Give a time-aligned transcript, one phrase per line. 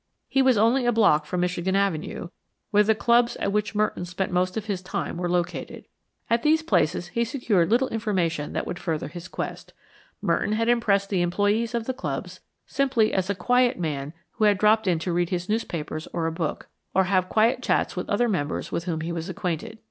[0.27, 2.29] He was only a block from Michigan Avenue,
[2.71, 5.85] where the clubs at which Merton spent most of his time were located.
[6.27, 9.73] At these places he secured little information that would further his quest.
[10.19, 14.57] Merton had impressed the employees of the clubs simply as a quiet man who had
[14.57, 18.71] dropped in to read his newspaper or book, or have quiet chats with other members
[18.71, 19.77] with whom he was acquainted.